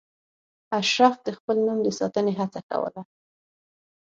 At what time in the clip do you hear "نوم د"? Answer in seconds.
1.65-1.87